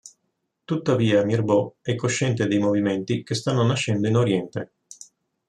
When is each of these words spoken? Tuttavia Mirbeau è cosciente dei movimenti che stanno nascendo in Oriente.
Tuttavia 0.65 1.23
Mirbeau 1.23 1.75
è 1.79 1.93
cosciente 1.93 2.47
dei 2.47 2.57
movimenti 2.57 3.21
che 3.21 3.35
stanno 3.35 3.63
nascendo 3.63 4.07
in 4.07 4.15
Oriente. 4.17 4.71